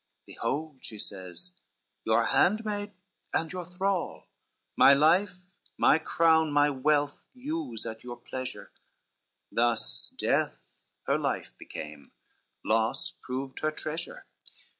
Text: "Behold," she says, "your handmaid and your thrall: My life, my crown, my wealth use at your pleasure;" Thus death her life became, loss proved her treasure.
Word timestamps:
"Behold," 0.25 0.79
she 0.81 0.97
says, 0.97 1.51
"your 2.05 2.25
handmaid 2.25 2.93
and 3.35 3.51
your 3.53 3.63
thrall: 3.67 4.25
My 4.75 4.95
life, 4.95 5.59
my 5.77 5.99
crown, 5.99 6.51
my 6.51 6.71
wealth 6.71 7.27
use 7.35 7.85
at 7.85 8.03
your 8.03 8.17
pleasure;" 8.17 8.71
Thus 9.51 10.09
death 10.17 10.55
her 11.03 11.19
life 11.19 11.53
became, 11.59 12.13
loss 12.65 13.13
proved 13.21 13.59
her 13.59 13.69
treasure. 13.69 14.25